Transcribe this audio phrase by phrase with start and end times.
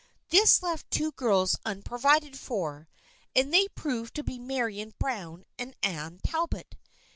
[0.29, 2.89] This left two girls unprovided for,
[3.35, 6.75] and they proved to be Marian Browne and Anne Talbot.